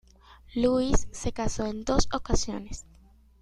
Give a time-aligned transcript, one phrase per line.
[0.55, 2.87] Louise se casó en dos ocasiones.